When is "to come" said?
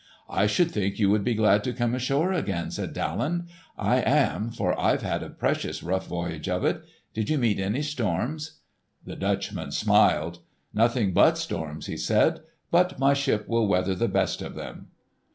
1.63-1.93